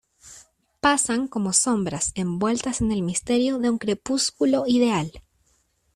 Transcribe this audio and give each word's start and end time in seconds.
pasan 0.79 1.27
como 1.27 1.53
sombras, 1.53 2.11
envueltas 2.15 2.81
en 2.81 2.91
el 2.91 3.03
misterio 3.03 3.59
de 3.59 3.69
un 3.69 3.77
crepúsculo 3.77 4.63
ideal. 4.65 5.11